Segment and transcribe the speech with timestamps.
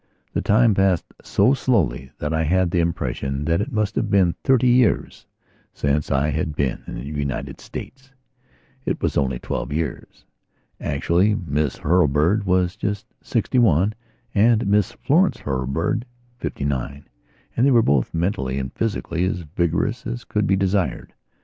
[0.33, 4.09] The time had passed so slowly that I had the impression that it must have
[4.09, 5.27] been thirty years
[5.75, 8.09] since I had been in the United States.
[8.83, 10.25] It was only twelve years.
[10.79, 13.93] Actually Miss Hurlbird was just sixty one
[14.33, 16.05] and Miss Florence Hurlbird
[16.39, 17.05] fifty nine,
[17.55, 21.13] and they were both, mentally and physically, as vigorous as could be desired.